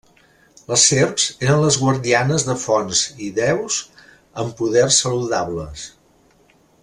[0.69, 3.79] Les serps eren les guardianes de fonts i deus
[4.45, 5.85] amb poders saludables.